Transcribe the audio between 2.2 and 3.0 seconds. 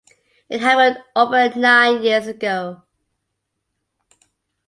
ago.